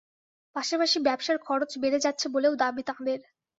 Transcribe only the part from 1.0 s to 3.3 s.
ব্যবসার খরচ বেড়ে যাচ্ছে বলেও দাবি তাঁদের।